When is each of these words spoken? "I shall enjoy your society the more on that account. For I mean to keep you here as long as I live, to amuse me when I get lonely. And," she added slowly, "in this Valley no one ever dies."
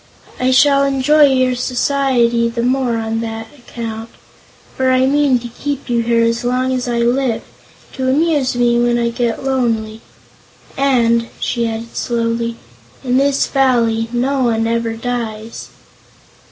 "I 0.39 0.49
shall 0.49 0.81
enjoy 0.83 1.25
your 1.27 1.53
society 1.53 2.49
the 2.49 2.63
more 2.63 2.97
on 2.97 3.19
that 3.21 3.49
account. 3.55 4.09
For 4.75 4.89
I 4.89 5.05
mean 5.05 5.37
to 5.37 5.47
keep 5.47 5.91
you 5.91 6.01
here 6.01 6.23
as 6.23 6.43
long 6.43 6.73
as 6.73 6.87
I 6.87 6.97
live, 7.01 7.43
to 7.93 8.09
amuse 8.09 8.55
me 8.55 8.79
when 8.79 8.97
I 8.97 9.09
get 9.09 9.43
lonely. 9.43 10.01
And," 10.75 11.27
she 11.39 11.67
added 11.69 11.95
slowly, 11.95 12.55
"in 13.03 13.17
this 13.17 13.45
Valley 13.45 14.09
no 14.11 14.39
one 14.45 14.65
ever 14.65 14.93
dies." 14.93 15.69